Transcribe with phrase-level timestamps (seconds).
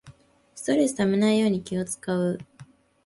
[0.55, 2.39] ストレスためないように気をつかう